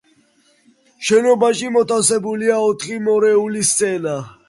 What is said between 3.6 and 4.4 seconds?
სცენა.